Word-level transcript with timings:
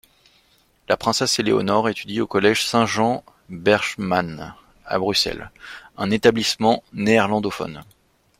La 0.89 0.97
princesse 0.97 1.37
Éléonore 1.37 1.87
étudie 1.87 2.21
au 2.21 2.25
collège 2.25 2.65
Saint-Jean-Berchmans 2.65 4.51
à 4.83 4.97
Bruxelles, 4.97 5.51
un 5.95 6.09
établissement 6.09 6.81
néerlandophone. 6.91 7.83